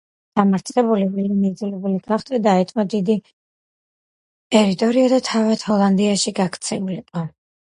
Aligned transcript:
დამარცხებული 0.37 1.03
ვილემი 1.17 1.43
იძულებული 1.55 1.99
გახდა 2.07 2.39
დაეთმო 2.47 2.85
დიდი 2.95 3.17
ტერიტორია 4.57 5.13
და 5.15 5.21
თავად 5.29 5.69
ჰოლანდიაში 5.69 6.35
გაქცეულიყო. 6.43 7.27